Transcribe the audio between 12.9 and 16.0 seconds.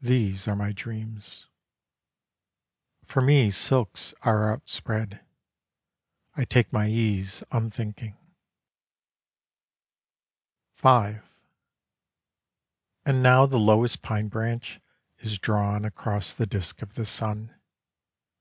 And now the lowest pine branch Is drawn